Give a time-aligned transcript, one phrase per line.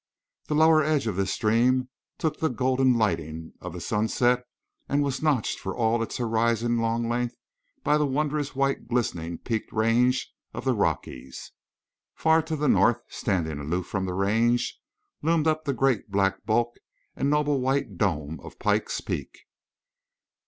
[0.47, 4.45] The lower edge of this stream took the golden lightning of the sunset
[4.89, 7.35] and was notched for all its horizon long length
[7.83, 11.51] by the wondrous white glistening peaked range of the Rockies.
[12.15, 14.79] Far to the north, standing aloof from the range,
[15.21, 16.77] loomed up the grand black bulk
[17.15, 19.41] and noble white dome of Pikes Peak.